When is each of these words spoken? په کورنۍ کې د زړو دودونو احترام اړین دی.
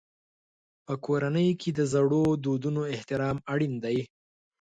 په 0.85 0.93
کورنۍ 1.05 1.49
کې 1.61 1.69
د 1.77 1.79
زړو 1.93 2.23
دودونو 2.43 2.81
احترام 2.93 3.37
اړین 3.53 3.73
دی. 3.83 3.97